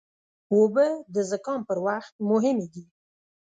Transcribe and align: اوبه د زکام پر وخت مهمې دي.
اوبه 0.53 0.87
د 1.13 1.15
زکام 1.31 1.59
پر 1.67 1.77
وخت 1.87 2.13
مهمې 2.29 2.67
دي. 2.73 2.83